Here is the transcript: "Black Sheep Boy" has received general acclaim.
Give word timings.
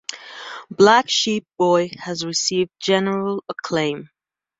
"Black 0.71 1.11
Sheep 1.11 1.45
Boy" 1.59 1.91
has 1.99 2.25
received 2.25 2.71
general 2.81 3.43
acclaim. 3.47 4.09